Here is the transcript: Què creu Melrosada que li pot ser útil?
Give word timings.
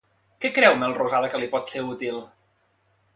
Què 0.45 0.49
creu 0.53 0.77
Melrosada 0.83 1.29
que 1.33 1.41
li 1.43 1.49
pot 1.53 1.69
ser 1.75 1.83
útil? 1.91 2.17